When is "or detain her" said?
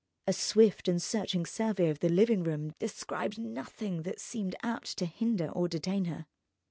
5.49-6.25